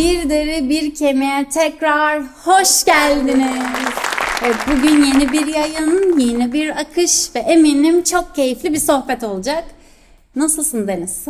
[0.00, 3.62] Bir deri bir kemiğe tekrar hoş geldiniz.
[4.44, 9.64] Evet, bugün yeni bir yayın, yeni bir akış ve eminim çok keyifli bir sohbet olacak.
[10.36, 11.24] Nasılsın Deniz?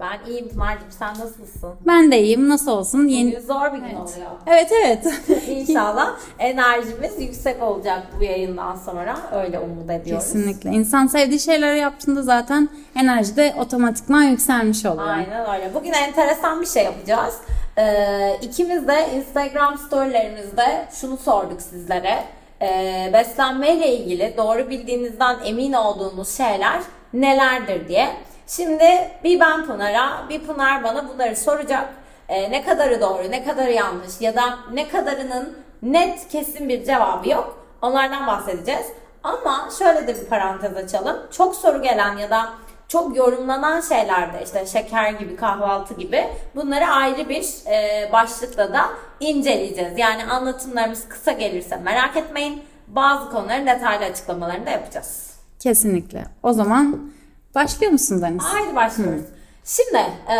[0.00, 1.74] Ben iyiyim Pınar'cığım sen nasılsın?
[1.86, 2.48] Ben de iyiyim.
[2.48, 3.06] Nasıl olsun?
[3.06, 3.30] Yeni...
[3.30, 4.30] Bugün zor bir gün oluyor.
[4.46, 5.06] Evet evet.
[5.48, 9.16] İnşallah enerjimiz yüksek olacak bu yayından sonra.
[9.32, 10.24] Öyle umut ediyoruz.
[10.24, 10.70] Kesinlikle.
[10.70, 15.08] İnsan sevdiği şeyleri yaptığında zaten enerji de otomatikman yükselmiş oluyor.
[15.08, 15.74] Aynen öyle.
[15.74, 17.34] Bugün enteresan bir şey yapacağız.
[17.78, 22.24] Ee, ikimiz de Instagram storylerimizde şunu sorduk sizlere.
[22.62, 26.80] Ee, beslenmeyle ilgili doğru bildiğinizden emin olduğunuz şeyler
[27.12, 28.08] nelerdir diye.
[28.50, 31.88] Şimdi bir ben Pınar'a, bir Pınar bana bunları soracak.
[32.28, 37.28] Ee, ne kadarı doğru, ne kadarı yanlış ya da ne kadarının net kesin bir cevabı
[37.28, 37.66] yok.
[37.82, 38.86] Onlardan bahsedeceğiz.
[39.22, 41.16] Ama şöyle de bir parantez açalım.
[41.30, 42.50] Çok soru gelen ya da
[42.88, 48.86] çok yorumlanan şeylerde işte şeker gibi kahvaltı gibi bunları ayrı bir e, başlıkla da
[49.20, 49.98] inceleyeceğiz.
[49.98, 52.62] Yani anlatımlarımız kısa gelirse merak etmeyin.
[52.88, 55.30] Bazı konuların detaylı açıklamalarını da yapacağız.
[55.58, 56.24] Kesinlikle.
[56.42, 57.10] O zaman
[57.54, 58.42] başlıyor musun Deniz?
[58.42, 59.24] Haydi başlıyoruz.
[59.64, 60.36] Şimdi e,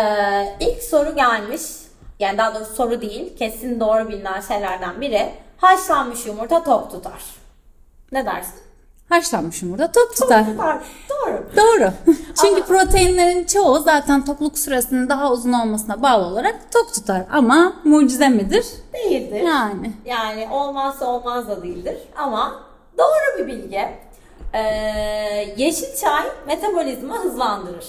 [0.61, 1.63] ilk soru gelmiş.
[2.19, 3.37] Yani daha doğrusu soru değil.
[3.37, 5.33] Kesin doğru bilinen şeylerden biri.
[5.57, 7.23] Haşlanmış yumurta tok tutar.
[8.13, 8.55] Ne dersin?
[9.09, 10.47] Haşlanmış yumurta tok tutar.
[10.47, 10.83] Tutar.
[11.11, 11.47] Doğru.
[11.57, 11.93] Doğru.
[12.41, 17.23] Çünkü proteinlerin çoğu zaten tokluk süresinin daha uzun olmasına bağlı olarak tok tutar.
[17.33, 18.67] Ama mucize midir?
[18.93, 19.41] Değildir.
[19.41, 19.93] Yani.
[20.05, 21.97] Yani olmazsa olmaz da değildir.
[22.17, 22.63] Ama
[22.99, 23.89] doğru bir bilgi.
[24.55, 24.61] Ee,
[25.57, 27.87] yeşil çay metabolizma hızlandırır.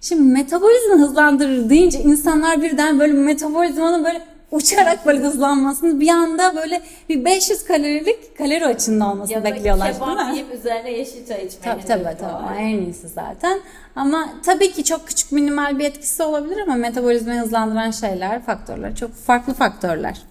[0.00, 6.82] Şimdi metabolizma hızlandırır deyince insanlar birden böyle metabolizmanın böyle uçarak böyle hızlanmasını bir anda böyle
[7.08, 10.30] bir 500 kalorilik kalori açığında olmasını Ya bekliyorlar değil mi?
[10.32, 13.60] yiyip üzerine yeşil çay içmeyi Tabii tabii tabii en iyisi zaten.
[13.96, 19.14] Ama tabii ki çok küçük minimal bir etkisi olabilir ama metabolizmayı hızlandıran şeyler, faktörler çok
[19.14, 20.22] farklı faktörler.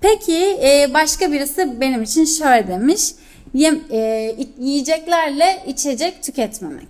[0.00, 3.12] Peki e, başka birisi benim için şöyle demiş.
[3.56, 6.88] Yem, e, yiyeceklerle içecek tüketmemek.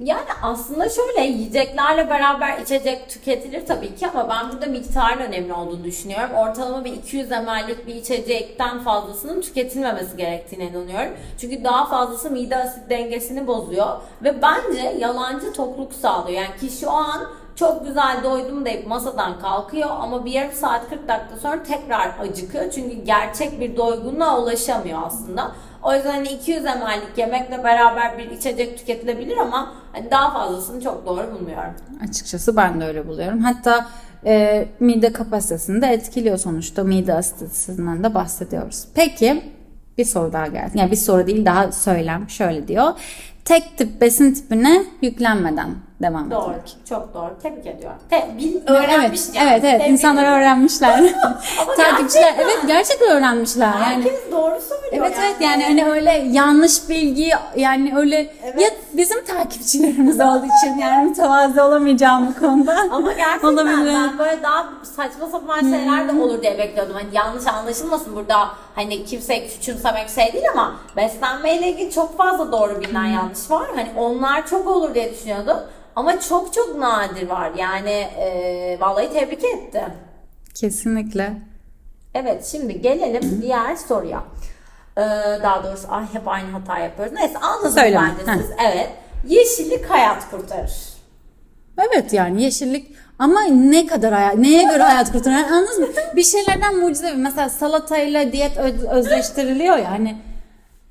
[0.00, 5.84] Yani aslında şöyle yiyeceklerle beraber içecek tüketilir tabii ki ama ben burada miktarın önemli olduğunu
[5.84, 6.34] düşünüyorum.
[6.34, 11.12] Ortalama bir 200 ml'lik bir içecekten fazlasının tüketilmemesi gerektiğine inanıyorum.
[11.38, 16.42] Çünkü daha fazlası mide asit dengesini bozuyor ve bence yalancı tokluk sağlıyor.
[16.42, 17.30] Yani kişi o an
[17.60, 22.70] çok güzel doydum deyip masadan kalkıyor ama bir yarım saat 40 dakika sonra tekrar acıkıyor.
[22.70, 25.52] Çünkü gerçek bir doygunluğa ulaşamıyor aslında.
[25.82, 31.06] O yüzden hani 200 ml'lik yemekle beraber bir içecek tüketilebilir ama hani daha fazlasını çok
[31.06, 31.74] doğru bulmuyorum.
[32.08, 33.38] Açıkçası ben de öyle buluyorum.
[33.40, 33.86] Hatta
[34.26, 36.84] e, mide kapasitesini de etkiliyor sonuçta.
[36.84, 38.84] Mide asitisinden de bahsediyoruz.
[38.94, 39.42] Peki
[39.98, 40.70] bir soru daha geldi.
[40.74, 42.92] Yani bir soru değil daha söylem şöyle diyor.
[43.44, 46.50] Tek tip besin tipine yüklenmeden devam Doğru.
[46.50, 46.76] etmek.
[46.88, 47.30] Çok doğru.
[47.42, 47.98] Tebrik ediyorum.
[48.10, 49.50] Te bil, Evet, öğrenmiş yani.
[49.50, 49.78] evet, evet.
[49.78, 50.40] Tebrik İnsanlar ediyorum.
[50.42, 51.00] öğrenmişler.
[51.76, 53.66] Takipçiler, evet gerçekten öğrenmişler.
[53.66, 54.92] Yani Herkes doğru söylüyor.
[54.92, 58.60] Evet evet yani hani öyle yanlış bilgi yani öyle Evet.
[58.60, 62.76] ya bizim takipçilerimiz olduğu için yani mütevazi olamayacağım bu konuda.
[62.90, 63.86] Ama gerçekten Olabilir.
[63.94, 66.94] ben böyle daha saçma sapan şeyler de olur diye bekliyordum.
[66.94, 72.80] Hani yanlış anlaşılmasın burada hani kimseyi küçümsemek şey değil ama beslenmeyle ilgili çok fazla doğru
[72.80, 73.68] bilinen yanlış var.
[73.74, 75.56] Hani onlar çok olur diye düşünüyordum.
[75.96, 77.50] Ama çok çok nadir var.
[77.56, 79.92] Yani e, vallahi tebrik ettim.
[80.54, 81.32] Kesinlikle.
[82.14, 84.22] Evet şimdi gelelim diğer soruya.
[84.98, 85.00] Ee,
[85.42, 87.12] daha doğrusu ay hep aynı hata yapıyoruz.
[87.14, 88.00] Neyse anladınız Söyle.
[88.26, 88.50] bence siz.
[88.72, 88.90] Evet.
[89.28, 90.72] Yeşillik hayat kurtarır.
[91.78, 95.86] Evet yani yeşillik ama ne kadar hayat, neye göre hayat kurtarır yani anladınız mı?
[96.16, 100.16] Bir şeylerden mucize mesela salatayla diyet öz- özleştiriliyor ya hani.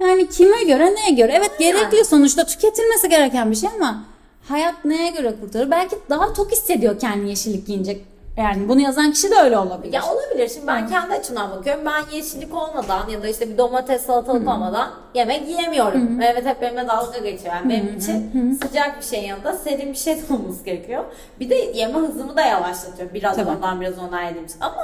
[0.01, 1.31] Yani kime göre neye göre?
[1.35, 4.03] Evet gerekli sonuçta tüketilmesi gereken bir şey ama
[4.49, 5.71] hayat neye göre kurtarır?
[5.71, 7.97] Belki daha tok hissediyor kendini yeşillik yiyince.
[8.39, 9.93] Yani bunu yazan kişi de öyle olabilir.
[9.93, 10.49] Ya olabilir.
[10.53, 11.83] Şimdi ben kendi açımdan bakıyorum.
[11.85, 16.17] Ben yeşillik olmadan ya da işte bir domates salatalık olmadan yemek yiyemiyorum.
[16.17, 17.53] Mehmet hep benimle dalga geçiyor.
[17.55, 21.03] Yani benim için sıcak bir şeyin yanında serin bir şey de olması gerekiyor.
[21.39, 23.13] Bir de yeme hızımı da yavaşlatıyor.
[23.13, 23.49] Biraz Tabii.
[23.49, 24.57] ondan biraz ondan yediğim için.
[24.61, 24.83] Ama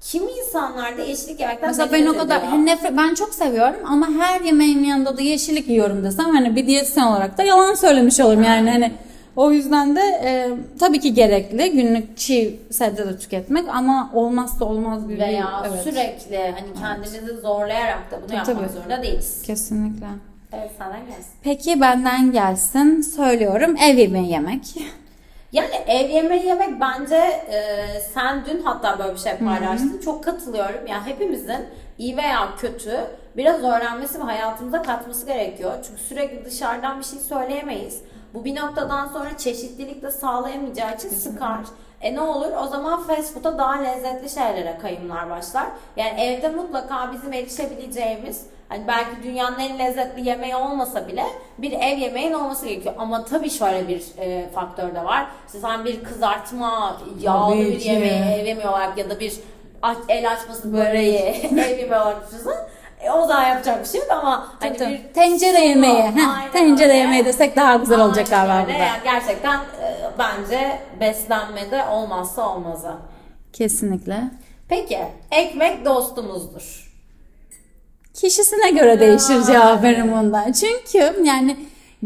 [0.00, 2.52] kimi insanlar da yeşillik yemekten Mesela ben o kadar ediyor.
[2.52, 6.66] hani nefret ben çok seviyorum ama her yemeğimin yanında da yeşillik yiyorum desem hani bir
[6.66, 8.92] diyetisyen olarak da yalan söylemiş olurum yani hani
[9.38, 15.08] o yüzden de e, tabii ki gerekli günlük çiğ sebze de tüketmek ama olmazsa olmaz
[15.08, 15.82] bir veya evet.
[15.82, 18.68] sürekli hani kendimizi zorlayarak da bunu Tabii, yapmak tabii.
[18.68, 19.42] zorunda değiliz.
[19.42, 20.06] kesinlikle.
[20.52, 21.32] Evet senden gelsin.
[21.42, 24.62] Peki benden gelsin söylüyorum ev yemeği yemek.
[25.52, 27.16] Yani ev yemeği yemek bence
[27.50, 30.00] e, sen dün hatta böyle bir şey paylaştın.
[30.04, 30.86] Çok katılıyorum.
[30.86, 31.66] Yani hepimizin
[31.98, 33.00] iyi veya kötü
[33.36, 35.72] biraz öğrenmesi ve hayatımıza katması gerekiyor.
[35.86, 38.00] Çünkü sürekli dışarıdan bir şey söyleyemeyiz.
[38.34, 41.60] Bu bir noktadan sonra çeşitlilik de sağlayamayacağı için sıkar.
[42.00, 42.52] E ne olur?
[42.62, 45.66] O zaman fast food'a daha lezzetli şeylere kayımlar başlar.
[45.96, 51.24] Yani evde mutlaka bizim erişebileceğimiz Hani belki dünyanın en lezzetli yemeği olmasa bile
[51.58, 52.94] bir ev yemeğin olması gerekiyor.
[52.98, 55.26] Ama tabii şöyle bir e, faktör de var.
[55.46, 59.32] İşte sen bir kızartma, yağlı Tabii bir yemeği ev yemeği olarak ya da bir
[59.82, 61.18] aç, el açması böreği
[61.52, 62.56] ev yemeği olarak düşünsen
[63.00, 66.02] e, o zaman yapacak bir şey yok ama hani Tabii, bir tencere yemeği.
[66.02, 66.98] Heh, tencere öyle.
[66.98, 68.66] yemeği desek daha güzel olacak Aynen galiba öyle.
[68.78, 68.84] burada.
[68.84, 72.92] Yani gerçekten e, bence beslenmede olmazsa olmazı.
[73.52, 74.22] Kesinlikle.
[74.68, 74.98] Peki
[75.30, 76.88] ekmek dostumuzdur.
[78.14, 80.52] Kişisine göre değişir cevabım bundan.
[80.52, 81.56] Çünkü yani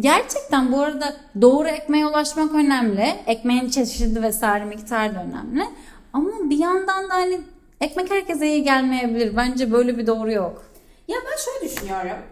[0.00, 3.15] gerçekten bu arada doğru ekmeğe ulaşmak önemli.
[3.27, 5.65] Ekmeğin çeşidi vesaire miktarı da önemli.
[6.12, 7.41] Ama bir yandan da hani
[7.81, 9.37] ekmek herkese iyi gelmeyebilir.
[9.37, 10.62] Bence böyle bir doğru yok.
[11.09, 12.23] Ya ben şöyle düşünüyorum.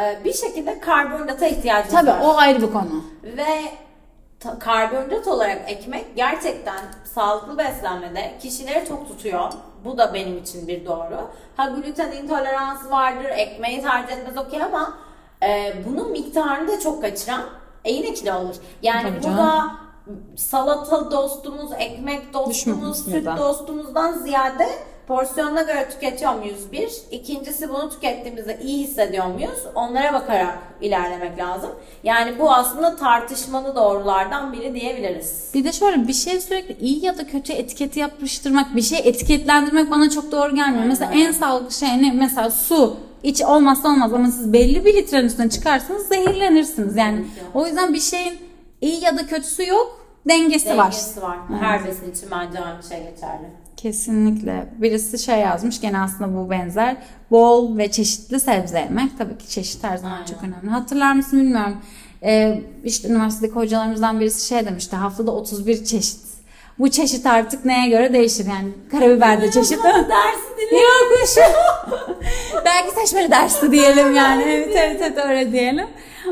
[0.00, 2.20] Ee, Bir şekilde karbonhidrata ihtiyacımız Tabii var.
[2.24, 3.04] o ayrı bir konu.
[3.22, 3.46] Ve
[4.40, 6.80] ta- karbonhidrat olarak ekmek gerçekten
[7.14, 9.52] sağlıklı beslenmede kişileri tok tutuyor.
[9.84, 11.28] Bu da benim için bir doğru.
[11.56, 14.98] Ha gluten intoleransı vardır, ekmeği tercih etmez okey ama
[15.42, 17.42] e, bunun miktarını da çok kaçıran
[17.84, 18.56] e, yine kilo alır.
[18.82, 19.70] Yani Tabii burada canım.
[20.36, 24.68] salata dostumuz, ekmek dostumuz, Düşmüyoruz süt dostumuzdan ziyade
[25.08, 26.90] porsiyonuna göre tüketiyor muyuz bir.
[27.10, 29.58] İkincisi bunu tükettiğimizde iyi hissediyor muyuz?
[29.74, 31.70] Onlara bakarak ilerlemek lazım.
[32.02, 35.50] Yani bu aslında tartışmalı doğrulardan biri diyebiliriz.
[35.54, 39.90] Bir de şöyle bir şey sürekli iyi ya da kötü etiketi yapıştırmak, bir şey etiketlendirmek
[39.90, 40.84] bana çok doğru gelmiyor.
[40.84, 42.12] Mesela en sağlıklı şey ne?
[42.12, 42.96] Mesela su.
[43.22, 46.96] İç olmazsa olmaz ama siz belli bir litrenin üstüne çıkarsanız zehirlenirsiniz.
[46.96, 47.24] Yani
[47.54, 48.38] o yüzden bir şeyin
[48.80, 50.76] iyi ya da kötüsü yok, dengesi, var.
[50.76, 51.38] Dengesi var.
[51.60, 53.67] Her besin için bence aynı şey geçerli.
[53.82, 54.66] Kesinlikle.
[54.78, 56.96] Birisi şey yazmış gene aslında bu benzer.
[57.30, 59.18] Bol ve çeşitli sebze yemek.
[59.18, 60.26] Tabii ki çeşit her zaman Aynen.
[60.26, 60.70] çok önemli.
[60.70, 61.76] Hatırlar mısın bilmiyorum.
[62.22, 64.96] Ee, işte üniversitedeki hocalarımızdan birisi şey demişti.
[64.96, 66.20] Haftada 31 çeşit.
[66.78, 68.68] Bu çeşit artık neye göre değişir yani.
[68.90, 69.84] Karabiber de çeşit.
[69.84, 70.80] Dersi dinle.
[70.80, 71.36] Yokmuş.
[72.64, 74.42] Belki seçmeli dersi diyelim yani.
[74.42, 75.86] Evet evet evet öyle diyelim.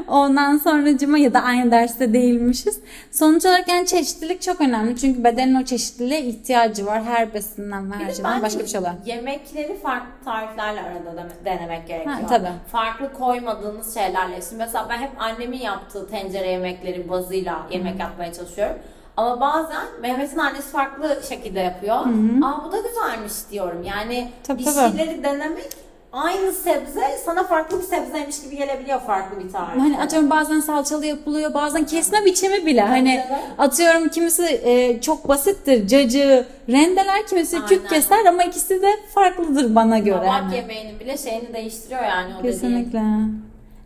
[0.08, 2.80] Ondan sonra ya da aynı derste değilmişiz.
[3.10, 4.96] Sonuç olarak yani çeşitlilik çok önemli.
[4.96, 7.04] Çünkü bedenin o çeşitliliğe ihtiyacı var.
[7.04, 8.94] Her besinden ve her şeyden başka bir şey oluyor.
[9.06, 12.14] Yemekleri farklı tariflerle arada da denemek gerekiyor.
[12.14, 12.48] Ha, tabii.
[12.72, 14.42] Farklı koymadığınız şeylerle.
[14.42, 18.76] Şimdi mesela ben hep annemin yaptığı tencere yemekleri bazıyla yemek yapmaya çalışıyorum.
[19.16, 21.96] Ama bazen Mehmet'in annesi farklı şekilde yapıyor.
[22.42, 23.82] Aa bu da güzelmiş diyorum.
[23.82, 24.98] Yani Tabii, bir tabii.
[24.98, 25.85] şeyleri denemek
[26.16, 29.80] aynı sebze sana farklı bir sebzeymiş gibi gelebiliyor farklı bir tarif.
[29.80, 32.80] Hani atıyorum bazen salçalı yapılıyor, bazen kesme biçimi bile.
[32.80, 33.24] Hani
[33.58, 37.88] atıyorum kimisi e, çok basittir, cacığı rendeler, kimisi küp Aynen.
[37.88, 40.16] keser ama ikisi de farklıdır bana göre.
[40.16, 40.56] Tabak hani.
[40.56, 42.52] yemeğinin bile şeyini değiştiriyor yani o dediğin.
[42.52, 43.02] Kesinlikle.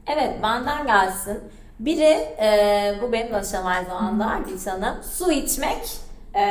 [0.06, 1.38] Evet benden gelsin.
[1.80, 4.94] Biri e, bu benim danışanım aynı zamanda Gülşen'im.
[5.12, 5.96] Su içmek
[6.34, 6.44] e,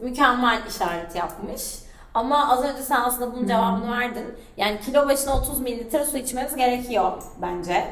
[0.00, 1.62] mükemmel işaret yapmış.
[2.14, 4.24] Ama az önce sen aslında bunun cevabını verdin.
[4.56, 7.12] Yani kilo başına 30 mililitre su içmeniz gerekiyor
[7.42, 7.84] bence.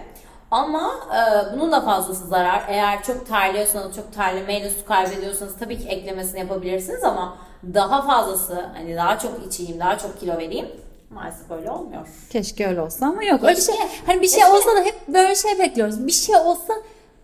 [0.51, 2.65] Ama e, bunun da fazlası zarar.
[2.69, 7.37] Eğer çok terliyorsanız, çok terlemeyle su kaybediyorsanız tabii ki eklemesini yapabilirsiniz ama
[7.75, 10.69] daha fazlası, hani daha çok içeyim, daha çok kilo vereyim
[11.11, 12.09] maalesef öyle olmuyor.
[12.31, 13.41] Keşke öyle olsa ama yok.
[13.41, 13.73] Keşke.
[13.73, 13.77] şey,
[14.07, 14.53] hani bir şey Keşke.
[14.53, 16.07] olsa da hep böyle şey bekliyoruz.
[16.07, 16.75] Bir şey olsa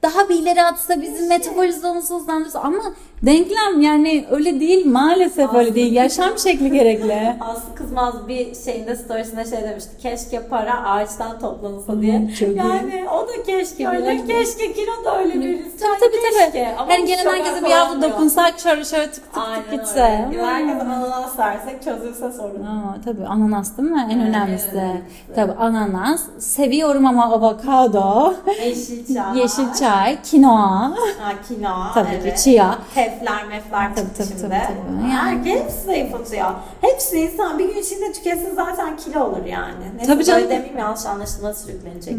[0.02, 2.78] daha bir ileri atsa bizim metabolizmamızı hızlandırsa ama
[3.22, 5.92] denklem yani öyle değil maalesef öyle değil.
[5.92, 7.36] Yaşam şekli gerekli.
[7.40, 9.90] Aslı Kızmaz bir şeyinde storiesinde şey demişti.
[10.02, 12.30] Keşke para ağaçtan toplanılsa diye.
[12.38, 12.56] çok iyi.
[12.56, 14.06] yani o da keşke öyle.
[14.10, 14.26] Evet.
[14.26, 15.78] Keşke kilo da öyle birisi.
[15.78, 17.02] Tabii tabii tabii.
[17.02, 20.00] Bu gelen çok herkese bir yavru dokunsak şöyle şöyle tık tık tık Aynen gitse.
[20.32, 20.44] öyle.
[20.46, 22.62] Herkese ananas versek çözülse sorun.
[22.64, 24.08] Aa, tabii ananas değil mi?
[24.10, 24.68] En Evet, önemlisi.
[24.72, 25.02] evet.
[25.34, 26.20] Tabii ananas.
[26.38, 28.34] Seviyorum ama avokado.
[28.64, 29.38] Yeşil çay.
[29.42, 30.80] Yeşil çay, kinoa.
[31.20, 31.90] Ha, kinoa.
[31.94, 32.36] Tabii evet.
[32.36, 32.74] ki chia.
[33.06, 34.40] Tefler mefler Tabii, tabii, şimdi.
[34.42, 35.02] tabii, tabii.
[35.02, 36.46] Yani- Herkes zayıflatıyor.
[36.80, 39.84] Hepsi insan bir gün içinde tüketsin zaten kilo olur yani.
[39.96, 40.40] Neyse, Tabii canım.
[40.42, 42.16] Böyle demeyeyim yanlış anlaşılma sürüklenecek.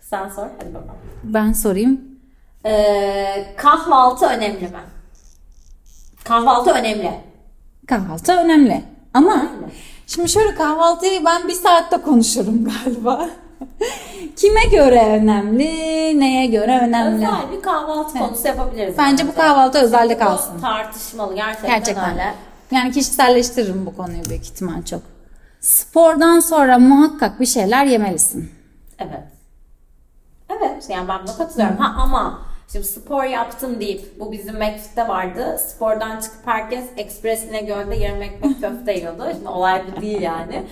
[0.00, 0.94] Sen sor hadi bakalım.
[1.24, 2.00] Ben sorayım.
[2.66, 4.70] Ee, kahvaltı önemli mi?
[6.24, 7.10] Kahvaltı önemli.
[7.88, 8.84] Kahvaltı önemli.
[9.14, 9.72] Ama Önemli.
[10.06, 13.28] şimdi şöyle kahvaltıyı ben bir saatte konuşurum galiba.
[14.36, 17.16] Kime göre önemli, neye göre önemli?
[17.26, 18.94] Özel bir kahvaltı konusu yapabiliriz.
[18.98, 20.60] Bence bu kahvaltı özelde Çünkü bu kalsın.
[20.60, 22.10] tartışmalı gerçekten, Gerçekten.
[22.10, 22.34] öyle.
[22.70, 25.02] Yani kişiselleştiririm bu konuyu büyük ihtimal çok.
[25.60, 28.52] Spordan sonra muhakkak bir şeyler yemelisin.
[28.98, 29.22] Evet.
[30.50, 31.76] Evet yani ben buna katılıyorum.
[31.76, 32.38] Ha ama
[32.72, 35.58] Şimdi spor yaptım deyip bu bizim McFit'te vardı.
[35.58, 39.24] Spordan çıkıp herkes Express İnegöl'de yarım ekmek köfte yiyordu.
[39.32, 40.62] Şimdi olay bu değil yani.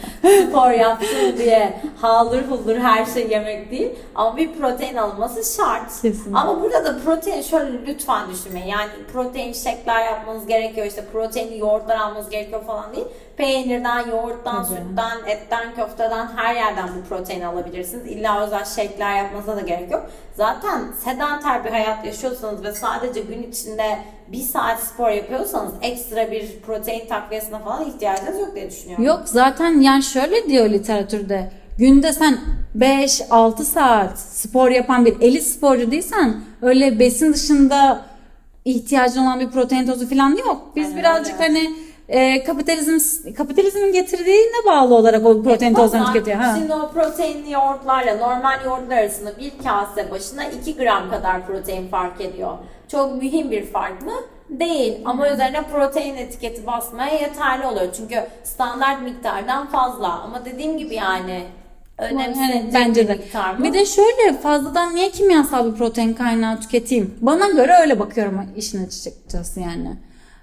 [0.48, 3.90] Spor yaptım diye haldır huldur her şey yemek değil.
[4.14, 6.02] Ama bir protein alınması şart.
[6.02, 6.38] Kesinlikle.
[6.38, 8.66] Ama burada da protein şöyle lütfen düşünmeyin.
[8.68, 10.86] Yani protein şekler yapmanız gerekiyor.
[10.86, 13.06] işte proteinli yoğurtlar almanız gerekiyor falan değil.
[13.38, 14.66] Peynirden, yoğurttan, Tabii.
[14.76, 18.06] sütten, etten, köfteden her yerden bu proteini alabilirsiniz.
[18.06, 20.10] İlla özel şekler yapmanıza da gerek yok.
[20.36, 23.98] Zaten sedanter bir hayat yaşıyorsanız ve sadece gün içinde
[24.32, 29.04] bir saat spor yapıyorsanız ekstra bir protein takviyesine falan ihtiyacınız yok diye düşünüyorum.
[29.04, 31.50] Yok zaten yani şöyle diyor literatürde.
[31.78, 32.38] Günde sen
[32.78, 38.00] 5-6 saat spor yapan bir elit sporcu değilsen öyle besin dışında
[38.64, 40.72] ihtiyacın olan bir protein tozu falan yok.
[40.76, 41.42] Biz Aynen birazcık öyle.
[41.46, 41.70] hani
[42.08, 46.36] e, kapitalizm kapitalizmin getirdiğine bağlı olarak o protein tozlarını tüketiyor.
[46.36, 46.54] Ha.
[46.58, 52.20] Şimdi o proteinli yoğurtlarla normal yoğurtlar arasında bir kase başına 2 gram kadar protein fark
[52.20, 52.52] ediyor.
[52.88, 54.12] Çok mühim bir fark mı?
[54.50, 57.86] Değil ama üzerine protein etiketi basmaya yeterli oluyor.
[57.96, 60.08] Çünkü standart miktardan fazla.
[60.20, 61.42] Ama dediğim gibi yani
[61.98, 63.12] önemsenecek Yani bence de.
[63.14, 63.64] miktar mı?
[63.64, 67.14] Bir de şöyle fazladan niye kimyasal bir protein kaynağı tüketeyim?
[67.20, 69.96] Bana göre öyle bakıyorum işin açıkçası yani.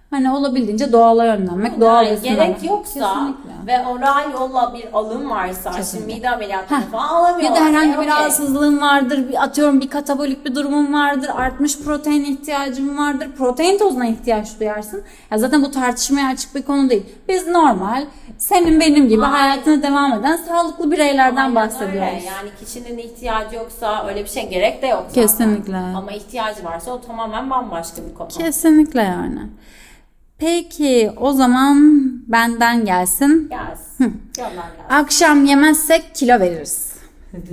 [0.09, 3.67] Hani olabildiğince doğala yönlenmek, doğal Yani gerek yoksa Kesinlikle.
[3.67, 5.99] ve oral yolla bir alım varsa Kesinlikle.
[6.07, 7.59] şimdi mide ameliyatını falan alamıyorlar.
[7.59, 8.07] Ya da herhangi bir okey.
[8.07, 14.05] rahatsızlığın vardır, bir, atıyorum bir katabolik bir durumun vardır, artmış protein ihtiyacın vardır, protein tozuna
[14.07, 15.03] ihtiyaç duyarsın.
[15.31, 17.03] Ya zaten bu tartışmaya açık bir konu değil.
[17.29, 18.05] Biz normal,
[18.37, 19.35] senin benim gibi Aynen.
[19.37, 21.93] hayatına devam eden sağlıklı bireylerden Aynen bahsediyoruz.
[22.15, 22.23] öyle.
[22.25, 25.21] Yani kişinin ihtiyacı yoksa öyle bir şey gerek de yok zaten.
[25.21, 25.77] Kesinlikle.
[25.77, 28.27] Ama ihtiyacı varsa o tamamen bambaşka bir konu.
[28.27, 29.39] Kesinlikle yani.
[30.37, 31.77] Peki o zaman
[32.27, 33.49] benden gelsin.
[33.49, 34.31] Gelsin.
[34.89, 36.95] Akşam yemezsek kilo veririz.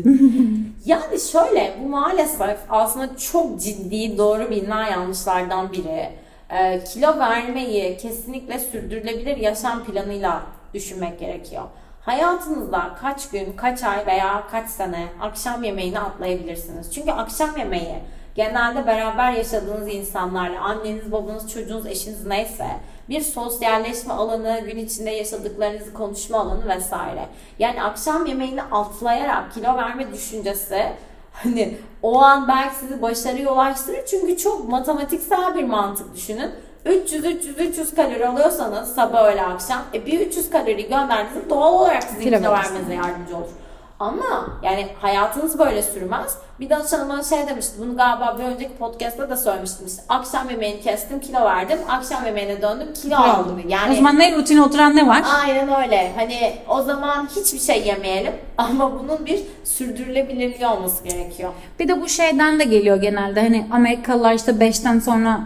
[0.84, 6.10] Yani şöyle bu maalesef aslında çok ciddi doğru bilinen yanlışlardan biri.
[6.50, 10.42] Ee, kilo vermeyi kesinlikle sürdürülebilir yaşam planıyla
[10.74, 11.62] düşünmek gerekiyor.
[12.00, 16.94] Hayatınızda kaç gün, kaç ay veya kaç sene akşam yemeğini atlayabilirsiniz.
[16.94, 17.94] Çünkü akşam yemeği
[18.34, 22.66] genelde beraber yaşadığınız insanlarla, anneniz, babanız, çocuğunuz, eşiniz neyse
[23.08, 27.26] bir sosyalleşme alanı, gün içinde yaşadıklarınızı konuşma alanı vesaire.
[27.58, 30.86] Yani akşam yemeğini atlayarak kilo verme düşüncesi
[31.32, 36.50] hani o an belki sizi başarıya ulaştırır çünkü çok matematiksel bir mantık düşünün.
[36.86, 42.02] 300 300 300 kalori alıyorsanız sabah öğle akşam e bir 300 kalori gönderdiğinizde doğal olarak
[42.02, 43.61] sizin Kilo vermenize yardımcı olur.
[44.02, 46.36] Ama yani hayatınız böyle sürmez.
[46.60, 47.72] Bir danışanım bana şey demişti.
[47.78, 49.86] Bunu galiba bir önceki podcast'ta da söylemiştim.
[49.86, 51.78] İşte akşam yemeğini kestim, kilo verdim.
[51.88, 53.62] Akşam yemeğine döndüm, kilo aldım.
[53.68, 55.22] Yani O zaman ne rutine oturan ne var?
[55.42, 56.12] Aynen öyle.
[56.16, 61.52] Hani o zaman hiçbir şey yemeyelim ama bunun bir sürdürülebilirliği olması gerekiyor.
[61.78, 63.40] Bir de bu şeyden de geliyor genelde.
[63.40, 65.40] Hani Amerikalılar işte 5'ten sonra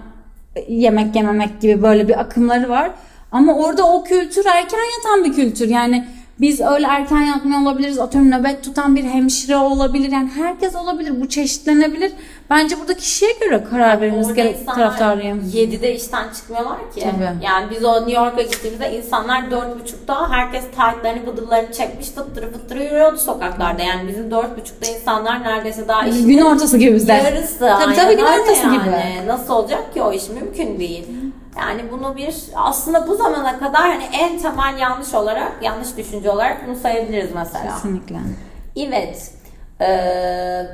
[0.69, 2.91] yemek yememek gibi böyle bir akımları var.
[3.33, 5.69] Ama orada o kültür erken yatan bir kültür.
[5.69, 6.05] Yani
[6.40, 7.99] biz öyle erken yatmıyor olabiliriz.
[7.99, 10.12] Atıyorum nöbet tutan bir hemşire olabilir.
[10.12, 11.21] Yani herkes olabilir.
[11.21, 12.12] Bu çeşitlenebilir.
[12.50, 15.38] Bence burada kişiye göre karar veriniz Orada gerek taraftarıyım.
[15.55, 17.00] 7'de işten çıkmıyorlar ki.
[17.00, 17.45] Tabii.
[17.45, 23.16] Yani biz o New York'a gittiğimizde insanlar 4.30'da herkes taytlarını bıdırlarını çekmiş fıttırı fıttırı yürüyordu
[23.16, 23.83] sokaklarda.
[23.83, 27.12] Yani bizim 4.30'da insanlar neredeyse daha işin Gün ortası gibi bizde.
[27.12, 27.59] yarısı.
[27.59, 28.78] Tabii aynen tabii gün ortası yani.
[28.78, 29.26] gibi.
[29.26, 31.07] Nasıl olacak ki o iş mümkün değil.
[31.59, 36.67] Yani bunu bir aslında bu zamana kadar hani en temel yanlış olarak yanlış düşünce olarak
[36.67, 37.75] bunu sayabiliriz mesela.
[37.75, 38.17] Kesinlikle.
[38.77, 39.33] Evet.
[39.81, 40.67] Ee,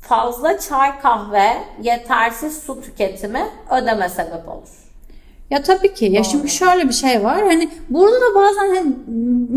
[0.00, 1.52] fazla çay kahve,
[1.82, 4.86] yetersiz su tüketimi ödeme sebep olur.
[5.50, 6.04] Ya tabii ki.
[6.04, 7.42] Ya şimdi şöyle bir şey var.
[7.42, 8.92] Hani burada da bazen hani,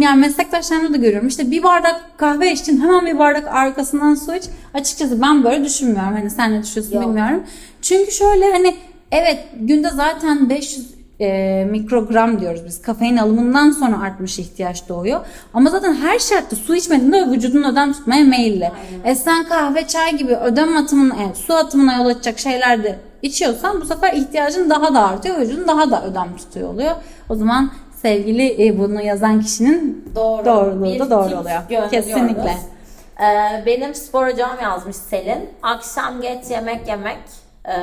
[0.04, 1.28] yani meslektaşlarımda da görüyorum.
[1.28, 4.44] İşte bir bardak kahve içtin hemen bir bardak arkasından su iç.
[4.74, 6.14] Açıkçası ben böyle düşünmüyorum.
[6.14, 7.04] Hani sen ne düşünüyorsun Yok.
[7.04, 7.44] bilmiyorum.
[7.82, 8.76] Çünkü şöyle hani
[9.12, 12.82] evet günde zaten 500 e, mikrogram diyoruz biz.
[12.82, 15.20] Kafein alımından sonra artmış ihtiyaç doğuyor.
[15.54, 18.72] Ama zaten her şartta su içmediğinde vücudun ödem tutmaya meyilli.
[19.04, 23.82] E sen kahve, çay gibi ödem atımına, yani su atımına yol açacak şeyler de içiyorsan
[23.82, 25.39] bu sefer ihtiyacın daha da artıyor.
[25.39, 26.96] Vücudun daha da ödem tutuyor oluyor.
[27.30, 30.46] O zaman sevgili e, bunu yazan kişinin Doğru.
[30.46, 31.89] doğruluğu da doğru oluyor.
[31.92, 32.58] Kesinlikle.
[33.20, 35.50] Ee, benim spor hocam yazmış Selin.
[35.63, 37.18] Akşam geç yemek yemek
[37.68, 37.74] ee,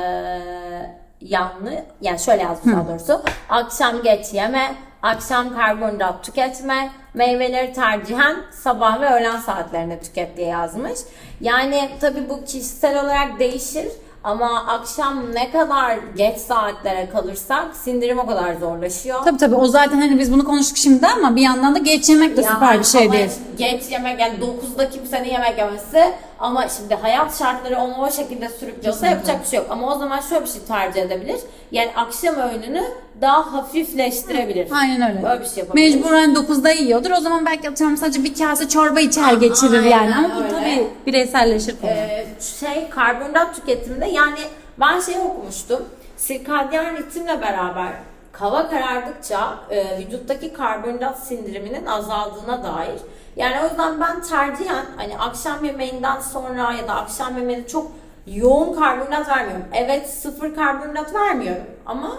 [1.21, 1.85] yanlı.
[2.01, 3.21] Yani şöyle yazmış daha doğrusu.
[3.49, 10.99] Akşam geç yeme, akşam karbonhidrat tüketme, meyveleri tercihen sabah ve öğlen saatlerinde tüket diye yazmış.
[11.41, 13.87] Yani tabii bu kişisel olarak değişir.
[14.23, 19.23] Ama akşam ne kadar geç saatlere kalırsak sindirim o kadar zorlaşıyor.
[19.23, 22.37] Tabii tabii o zaten hani biz bunu konuştuk şimdi ama bir yandan da geç yemek
[22.37, 23.31] de Yani süper bir şey değil.
[23.57, 29.07] Geç yemek yani 9'da kimsenin yemek yemesi ama şimdi hayat şartları onu o şekilde sürüklüyorsa
[29.07, 29.67] yapacak bir şey yok.
[29.69, 31.39] Ama o zaman şöyle bir şey tercih edebilir.
[31.71, 32.83] Yani akşam öğününü
[33.21, 34.67] daha hafifleştirebilir.
[34.71, 35.23] Aynen öyle.
[35.23, 35.95] Böyle bir şey yapabilir.
[35.95, 37.11] Mecburen 9'da yiyordur.
[37.11, 40.15] O zaman belki atıyorum sadece bir kase çorba içer geçirir aynen yani.
[40.15, 40.49] Ama bu öyle.
[40.49, 41.75] tabii bireyselleşir.
[41.83, 42.25] Ee,
[42.59, 44.39] şey karbonhidrat tüketiminde yani
[44.79, 45.85] ben şey okumuştum.
[46.17, 47.93] Sirkadyen ritimle beraber
[48.39, 52.99] hava karardıkça e, vücuttaki karbonhidrat sindiriminin azaldığına dair.
[53.37, 57.91] Yani o yüzden ben tercihen hani akşam yemeğinden sonra ya da akşam yemeğinde çok
[58.27, 59.65] yoğun karbonhidrat vermiyorum.
[59.73, 62.11] Evet sıfır karbonhidrat vermiyorum ama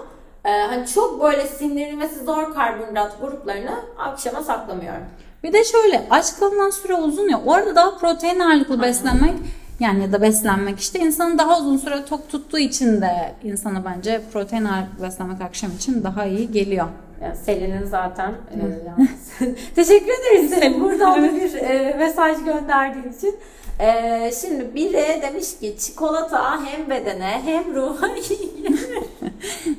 [0.45, 5.03] e, hani çok böyle sindirilmesi zor karbonhidrat gruplarını akşama saklamıyorum.
[5.43, 9.35] Bir de şöyle aç kalınan süre uzun ya orada daha protein ağırlıklı beslenmek
[9.81, 14.21] yani ya da beslenmek işte insanı daha uzun süre tok tuttuğu için de insana bence
[14.33, 16.87] protein ağırlıklı beslenmek akşam için daha iyi geliyor.
[17.23, 19.45] Yani Selin'in zaten e,
[19.75, 23.37] teşekkür ederiz Selin buradan da bir e, mesaj gönderdiğin için.
[23.81, 28.89] E, şimdi biri demiş ki çikolata hem bedene hem ruha iyi gelir.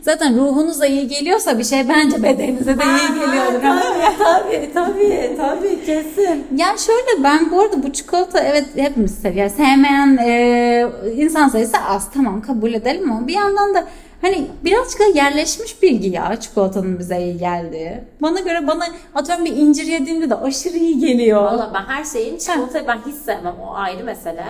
[0.02, 3.62] Zaten ruhunuza iyi geliyorsa bir şey bence bedeninize de iyi geliyordur.
[3.62, 6.48] tabii, tabii tabii tabii kesin.
[6.56, 9.54] Ya şöyle ben bu arada bu çikolata evet hepimiz seviyoruz.
[9.54, 13.86] Sevmeyen e, insan sayısı az tamam kabul edelim ama bir yandan da
[14.22, 18.04] hani birazcık da yerleşmiş bilgi ya çikolatanın bize iyi geldiği.
[18.22, 18.86] Bana göre bana
[19.16, 21.44] atıyorum bir incir yediğimde de aşırı iyi geliyor.
[21.44, 24.46] Valla ben her şeyin çikolatayı ben hiç sevmem o ayrı mesele.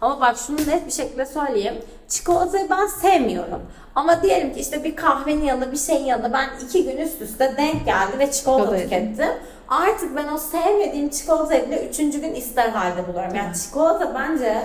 [0.00, 1.74] Ama bak şunu net bir şekilde söyleyeyim.
[2.08, 3.62] Çikolatayı ben sevmiyorum.
[3.94, 7.54] Ama diyelim ki işte bir kahvenin yanında bir şeyin yanında ben iki gün üst üste
[7.56, 9.28] denk geldi ve çikolata Çikolata tükettim.
[9.68, 13.34] Artık ben o sevmediğim çikolatayı bile üçüncü gün ister halde buluyorum.
[13.34, 14.62] Yani çikolata bence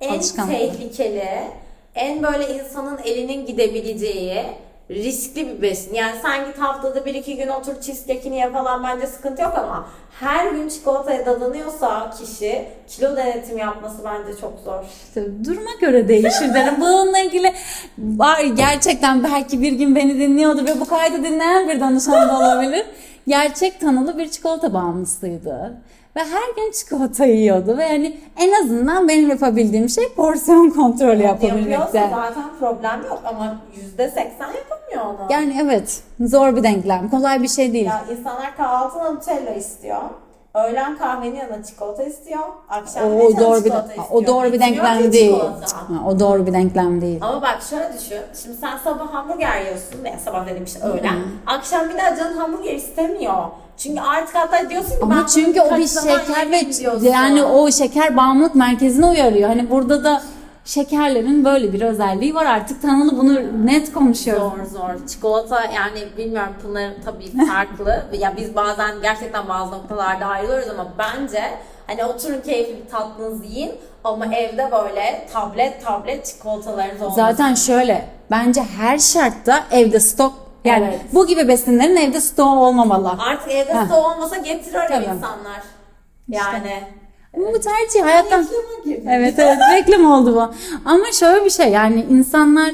[0.00, 0.52] en Alışkanlık.
[0.52, 1.28] tehlikeli,
[1.94, 4.42] en böyle insanın elinin gidebileceği
[4.90, 5.94] riskli bir besin.
[5.94, 9.86] Yani sen git haftada bir iki gün otur cheesecake'ini ye falan bence sıkıntı yok ama
[10.20, 14.84] her gün çikolataya dadanıyorsa kişi kilo denetimi yapması bence çok zor.
[15.08, 16.74] İşte duruma göre değişir derim.
[16.80, 17.52] Bununla ilgili
[17.98, 22.86] var gerçekten belki bir gün beni dinliyordu ve bu kaydı dinleyen bir danışan da olabilir.
[23.26, 25.74] Gerçek tanılı bir çikolata bağımlısıydı.
[26.16, 32.08] Ve her gün çikolata yiyordu ve yani en azından benim yapabildiğim şey porsiyon kontrolü yapabilmekte.
[32.10, 35.32] zaten problem yok ama yüzde seksen yapamıyor onu.
[35.32, 37.10] Yani evet zor bir denklem.
[37.10, 37.86] Kolay bir şey değil.
[37.86, 40.02] Ya insanlar kahvaltıda Nutella istiyor.
[40.54, 42.40] Öğlen kahvenin yanına çikolata istiyor.
[42.68, 44.06] Akşam O doğru bir çikolata istiyor.
[44.10, 45.40] o doğru bir denklem değil.
[45.74, 47.18] Ha, O doğru bir denklem değil.
[47.22, 48.18] Ama bak şöyle düşün.
[48.42, 50.04] Şimdi sen sabah hamburger yiyorsun.
[50.04, 51.16] Ya sabah dediğim işte öğlen.
[51.46, 53.34] Akşam bir daha canın hamburger istemiyor.
[53.76, 56.62] Çünkü artık hatta diyorsun ki ben Ama bunu çünkü o bir şeker ve
[57.08, 59.48] yani o şeker bağımlılık merkezine uyarıyor.
[59.48, 60.22] Hani burada da
[60.64, 64.42] şekerlerin böyle bir özelliği var artık tanılı bunu net konuşuyoruz.
[64.72, 65.06] Zor zor.
[65.08, 68.04] Çikolata yani bilmiyorum bunların tabii farklı.
[68.18, 71.42] ya biz bazen gerçekten bazı noktalarda ayrılıyoruz ama bence
[71.86, 73.72] hani oturun keyifli bir tatlınızı yiyin
[74.04, 77.22] ama evde böyle tablet tablet çikolatalarınız olmasın.
[77.22, 81.00] Zaten şöyle bence her şartta evde stok yani Evet.
[81.12, 83.10] bu gibi besinlerin evde stoğu olmamalı.
[83.18, 83.86] Artık evde Ha.
[83.88, 84.36] su olmasa
[84.88, 85.04] Tabii.
[85.04, 85.62] insanlar.
[86.28, 86.72] Yani.
[86.82, 87.03] Ama
[87.36, 88.46] bu tercih hayattan.
[89.08, 90.54] Evet evet reklam oldu bu.
[90.84, 92.70] Ama şöyle bir şey yani insanlar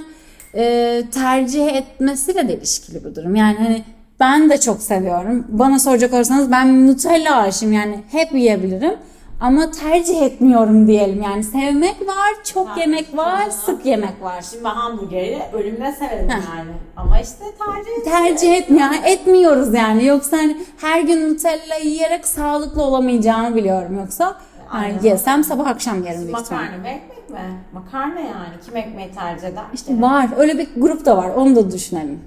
[0.55, 3.35] e, tercih etmesiyle de ilişkili bu durum.
[3.37, 3.83] Yani hani
[4.21, 5.47] ben de çok seviyorum.
[5.49, 8.95] Bana soracak olursanız ben Nutella aşığım yani hep yiyebilirim.
[9.41, 13.51] Ama tercih etmiyorum diyelim yani sevmek var, çok Ha, yemek var, tamam.
[13.67, 14.45] sık yemek var.
[14.51, 16.71] Şimdi ben hamburgeri ölümüne severim yani.
[16.97, 20.07] Ama işte tercih Tercih etmiyor, etmiyoruz yani.
[20.07, 23.99] Yoksa hani her gün Nutella yiyerek sağlıklı olamayacağımı biliyorum.
[24.01, 24.37] Yoksa
[24.71, 25.03] Aynen.
[25.03, 26.33] yesem sabah akşam yerim büyük.
[26.33, 27.39] Makarna mı ekmek mi?
[27.73, 28.55] Makarna yani.
[28.67, 29.65] Kim ekmeği tercih eder?
[29.75, 30.29] İşte var.
[30.37, 31.29] Öyle bir grup da var.
[31.29, 32.21] Onu da düşünelim.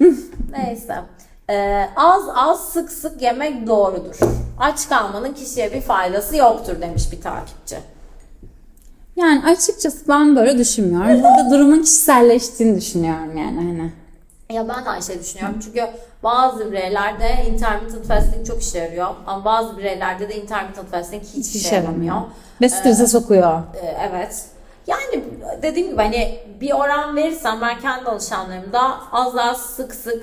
[0.50, 0.94] Neyse.
[1.50, 4.16] Ee, az az sık sık yemek doğrudur.
[4.60, 7.76] Aç kalmanın kişiye bir faydası yoktur demiş bir takipçi.
[9.16, 11.22] Yani açıkçası ben böyle düşünmüyorum.
[11.22, 13.92] Burada durumun kişiselleştiğini düşünüyorum yani hani.
[14.50, 15.60] Ya ben de aynı şey düşünüyorum.
[15.64, 15.88] Çünkü
[16.22, 19.08] bazı bireylerde intermittent fasting çok işe yarıyor.
[19.26, 22.16] Ama bazı bireylerde de intermittent fasting hiç Hiç işe yaramıyor.
[22.60, 23.62] Ve strese sokuyor.
[23.82, 24.44] Ee, evet.
[24.86, 25.24] Yani
[25.62, 30.22] dediğim gibi hani bir oran verirsem ben kendi alışanlarımda az daha sık sık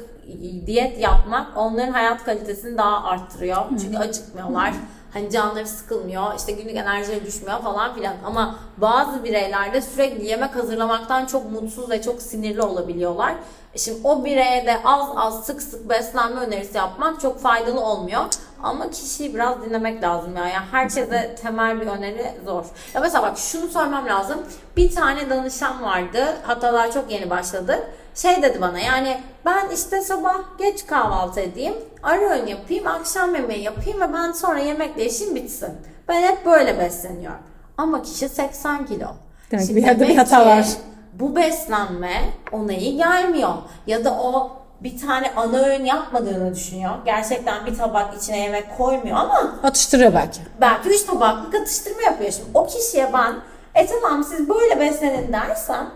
[0.66, 3.58] diyet yapmak onların hayat kalitesini daha arttırıyor.
[3.82, 4.74] Çünkü acıkmıyorlar.
[5.14, 8.14] hani canları sıkılmıyor, işte günlük enerjileri düşmüyor falan filan.
[8.26, 13.34] Ama bazı bireylerde sürekli yemek hazırlamaktan çok mutsuz ve çok sinirli olabiliyorlar.
[13.76, 18.24] Şimdi o bireye de az az sık sık beslenme önerisi yapmak çok faydalı olmuyor.
[18.64, 20.48] Ama kişiyi biraz dinlemek lazım ya.
[20.48, 22.66] Yani herkese temel bir öneri zor.
[22.94, 24.38] Ya mesela bak şunu sormam lazım.
[24.78, 26.38] Bir tane danışan vardı.
[26.44, 27.80] Hatta daha çok yeni başladı.
[28.16, 31.74] Şey dedi bana yani ben işte sabah geç kahvaltı edeyim.
[32.04, 32.88] Ara öğün yapayım.
[32.88, 35.70] Akşam yemeği yapayım ve ben sonra yemekle işim bitsin.
[36.08, 37.42] Ben hep böyle besleniyorum.
[37.78, 39.08] Ama kişi 80 kilo.
[39.52, 40.68] Demek Şimdi bir yerde bir hata var.
[41.14, 43.54] Bu beslenme ona iyi gelmiyor.
[43.88, 46.92] Ya da o bir tane ana öğün yapmadığını düşünüyor.
[47.06, 50.40] Gerçekten bir tabak içine yemek koymuyor ama Atıştırıyor belki.
[50.62, 52.32] belki üç tabaklık atıştırma yapıyor.
[52.32, 53.36] Şimdi o kişiye ben
[53.76, 55.90] e tamam siz böyle beslenin dersem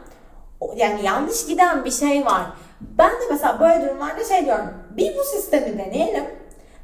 [0.75, 2.41] yani yanlış giden bir şey var.
[2.81, 4.73] Ben de mesela böyle durumlarda şey diyorum.
[4.97, 6.25] Bir bu sistemi deneyelim.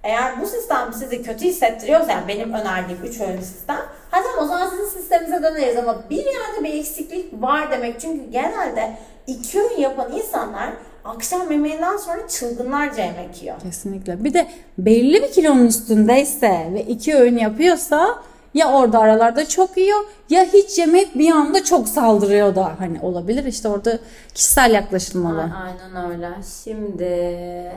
[0.03, 3.75] Eğer bu sistem sizi kötü hissettiriyorsa yani benim önerdiğim 3 öğün sistem
[4.11, 7.99] ha tamam o zaman sizin sisteminize döneriz ama bir yerde bir eksiklik var demek.
[8.01, 8.97] Çünkü genelde
[9.27, 10.73] iki öğün yapan insanlar
[11.05, 13.55] akşam yemeğinden sonra çılgınlarca yemek yiyor.
[13.61, 14.23] Kesinlikle.
[14.23, 14.47] Bir de
[14.77, 20.79] belli bir kilonun üstündeyse ve iki öğün yapıyorsa ya orada aralarda çok yiyor ya hiç
[20.79, 23.45] yemeyip bir anda çok saldırıyor da hani olabilir.
[23.45, 23.99] İşte orada
[24.33, 25.41] kişisel yaklaşılmalı.
[25.41, 26.29] Aynen öyle.
[26.63, 27.71] Şimdi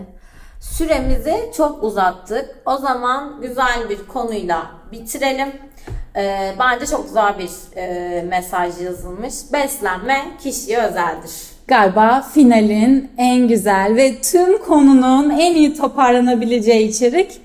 [0.61, 2.57] süremizi çok uzattık.
[2.67, 5.53] O zaman güzel bir konuyla bitirelim.
[6.17, 9.35] Ee, bence çok güzel bir e, mesaj yazılmış.
[9.53, 11.31] Beslenme kişiye özeldir.
[11.69, 17.41] Galiba finalin en güzel ve tüm konunun en iyi toparlanabileceği içerik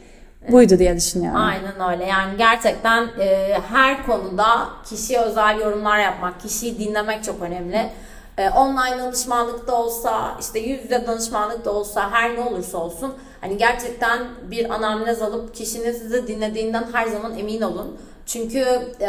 [0.51, 1.41] buydu diye düşünüyorum.
[1.41, 2.05] Aynen öyle.
[2.05, 7.89] Yani gerçekten e, her konuda kişiye özel yorumlar yapmak, kişiyi dinlemek çok önemli.
[8.37, 13.13] E, online danışmanlık da olsa, işte yüz yüze danışmanlık da olsa, her ne olursa olsun
[13.41, 14.19] hani gerçekten
[14.51, 17.97] bir anamnez alıp kişinin sizi dinlediğinden her zaman emin olun.
[18.33, 18.59] Çünkü
[19.01, 19.07] e,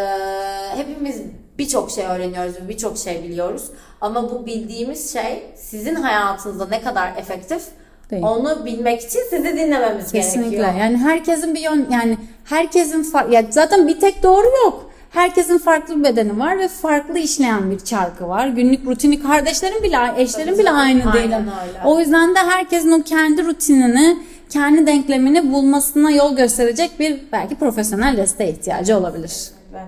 [0.76, 1.22] hepimiz
[1.58, 3.62] birçok şey öğreniyoruz ve birçok şey biliyoruz.
[4.00, 7.62] Ama bu bildiğimiz şey sizin hayatınızda ne kadar efektif
[8.10, 8.22] Değil.
[8.22, 10.50] onu bilmek için sizi dinlememiz Kesinlikle.
[10.56, 10.74] gerekiyor.
[10.80, 14.90] Yani herkesin bir yön yani herkesin far- ya zaten bir tek doğru yok.
[15.10, 18.46] Herkesin farklı bir bedeni var ve farklı işleyen bir çarkı var.
[18.46, 21.24] Günlük rutini kardeşlerin bile eşlerin Tabii bile aynı değil.
[21.24, 21.80] aynen öyle.
[21.84, 24.18] O yüzden de herkesin o kendi rutinini,
[24.50, 29.32] kendi denklemini bulmasına yol gösterecek bir belki profesyonel desteğe ihtiyacı olabilir.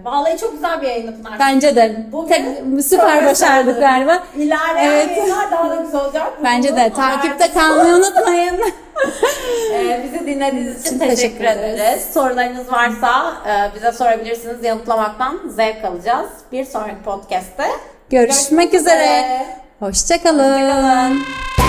[0.04, 1.38] Vallahi çok güzel bir yayın Pınar.
[1.38, 4.22] Bence de Bugün tek, süper başardık galiba.
[4.36, 5.18] İlerleyen Evet.
[5.18, 6.32] yayınlar daha da güzel olacak.
[6.44, 8.60] Bence de takipte kalmayı unutmayın.
[9.74, 11.80] Ee, bizi dinlediğiniz için Teşekkür teşekkür, ederiz.
[11.80, 12.06] ederiz.
[12.14, 14.64] Sorularınız varsa e, bize sorabilirsiniz.
[14.64, 16.30] Yanıtlamaktan zevk alacağız.
[16.52, 17.64] Bir sonraki podcast'te
[18.10, 18.96] Görüşmek üzere.
[19.04, 19.46] üzere.
[19.80, 20.52] Hoşçakalın.
[20.52, 21.61] Hoşçakalın.